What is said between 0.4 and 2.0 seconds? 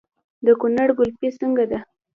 د کونړ ګلپي څنګه ده؟